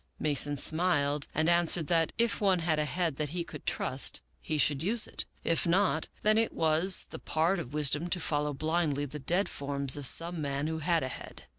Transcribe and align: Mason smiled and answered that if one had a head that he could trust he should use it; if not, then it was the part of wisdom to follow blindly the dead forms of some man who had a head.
Mason 0.17 0.57
smiled 0.57 1.27
and 1.31 1.47
answered 1.47 1.85
that 1.85 2.11
if 2.17 2.41
one 2.41 2.57
had 2.57 2.79
a 2.79 2.85
head 2.85 3.17
that 3.17 3.29
he 3.29 3.43
could 3.43 3.67
trust 3.67 4.19
he 4.41 4.57
should 4.57 4.81
use 4.81 5.05
it; 5.05 5.25
if 5.43 5.67
not, 5.67 6.07
then 6.23 6.39
it 6.39 6.53
was 6.53 7.05
the 7.11 7.19
part 7.19 7.59
of 7.59 7.75
wisdom 7.75 8.09
to 8.09 8.19
follow 8.19 8.51
blindly 8.51 9.05
the 9.05 9.19
dead 9.19 9.47
forms 9.47 9.95
of 9.95 10.07
some 10.07 10.41
man 10.41 10.65
who 10.65 10.79
had 10.79 11.03
a 11.03 11.07
head. 11.07 11.43